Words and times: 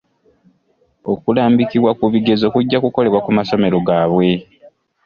Okulambikibwa 1.11 1.91
ku 1.99 2.05
bigezo 2.13 2.45
kujja 2.53 2.77
kukolebwa 2.83 3.19
ku 3.25 3.31
masomero 3.37 3.77
gaabwe. 3.87 4.29